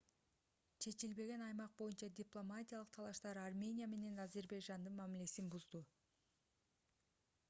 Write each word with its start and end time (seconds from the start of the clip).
чечилбеген 0.83 1.41
аймак 1.47 1.71
боюнча 1.81 2.07
дипломатиялык 2.21 2.89
талаштар 2.97 3.41
армения 3.49 3.89
менен 3.93 4.23
азербайжандын 4.27 4.97
мамилесин 5.01 5.53
бузууда 5.57 5.83